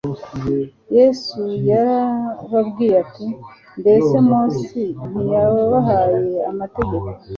[0.97, 3.27] Yesu yarababwiye ati:
[3.79, 7.09] «Mbese Mose ntiyabahaye amategeko?